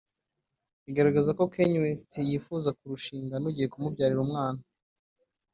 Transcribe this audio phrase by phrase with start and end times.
[0.89, 4.61] igaragaza ko Kanye West yifuza kurushinga n’ugiye kumubyarira umwana